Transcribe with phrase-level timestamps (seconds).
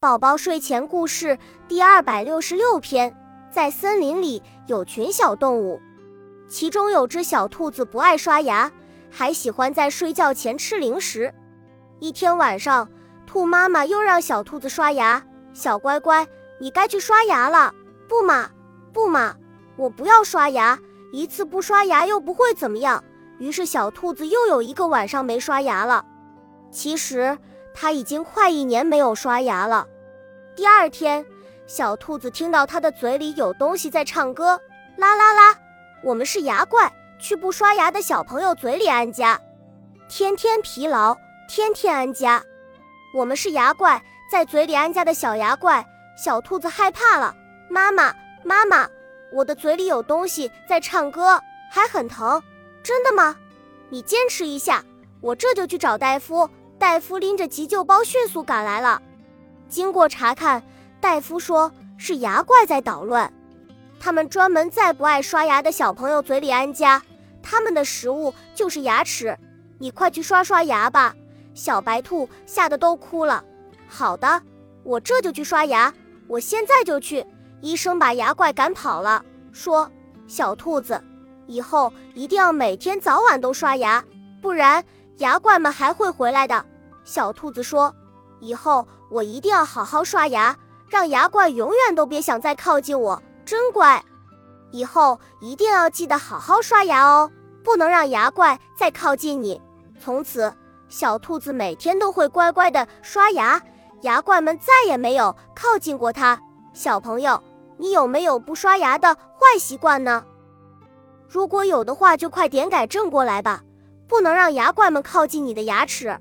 [0.00, 1.38] 宝宝睡前故事
[1.68, 3.14] 第二百六十六篇：
[3.50, 5.78] 在森林里有群小动物，
[6.48, 8.72] 其中有只小兔子不爱刷牙，
[9.10, 11.34] 还喜欢在睡觉前吃零食。
[11.98, 12.88] 一天晚上，
[13.26, 16.26] 兔妈妈又让小兔子刷牙：“小乖乖，
[16.58, 17.74] 你该去刷牙了。
[18.08, 18.48] ”“不嘛，
[18.94, 19.36] 不嘛，
[19.76, 20.78] 我不要刷牙，
[21.12, 23.04] 一次不刷牙又不会怎么样。”
[23.38, 26.02] 于是小兔子又有一个晚上没刷牙了。
[26.70, 27.36] 其实。
[27.72, 29.86] 他已经快一年没有刷牙了。
[30.60, 31.24] 第二天，
[31.66, 34.60] 小兔子听到它的嘴里有东西在唱歌，
[34.98, 35.56] 啦啦啦！
[36.02, 39.40] 我们是牙怪，去不刷牙的小朋友嘴里安家，
[40.06, 41.16] 天天疲劳，
[41.48, 42.44] 天天安家。
[43.14, 45.82] 我们是牙怪，在嘴里安家的小牙怪。
[46.14, 47.34] 小兔子害怕了，
[47.70, 48.86] 妈妈，妈妈，
[49.32, 51.40] 我的嘴里有东西在唱歌，
[51.72, 52.42] 还很疼，
[52.82, 53.34] 真的吗？
[53.88, 54.84] 你坚持一下，
[55.22, 56.46] 我这就去找大夫。
[56.78, 59.00] 大夫拎着急救包迅速赶来了。
[59.70, 60.62] 经过查看，
[61.00, 63.32] 大夫说是牙怪在捣乱。
[63.98, 67.00] 他们专门在不爱刷牙的小朋友嘴里安家，
[67.42, 69.38] 他们的食物就是牙齿。
[69.78, 71.14] 你快去刷刷牙吧！
[71.54, 73.44] 小白兔吓得都哭了。
[73.88, 74.42] 好的，
[74.82, 75.92] 我这就去刷牙，
[76.26, 77.24] 我现在就去。
[77.60, 79.90] 医生把牙怪赶跑了，说
[80.26, 81.02] ：“小兔子，
[81.46, 84.02] 以后一定要每天早晚都刷牙，
[84.40, 84.82] 不然
[85.18, 86.64] 牙怪们还会回来的。”
[87.04, 87.94] 小兔子说
[88.40, 90.56] ：“以后我一定要好好刷牙，
[90.88, 93.22] 让牙怪永远都别想再靠近我。
[93.44, 94.02] 真乖，
[94.70, 97.30] 以后一定要记得好好刷牙哦，
[97.62, 99.60] 不能让牙怪再靠近你。”
[100.00, 100.52] 从此，
[100.88, 103.60] 小兔子每天都会乖乖的刷牙，
[104.02, 106.40] 牙怪们再也没有靠近过它。
[106.72, 107.42] 小朋友，
[107.76, 110.24] 你有没有不刷牙的坏习惯呢？
[111.28, 113.62] 如果有的话，就快点改正过来吧，
[114.08, 116.18] 不能让牙怪们靠近你的牙齿。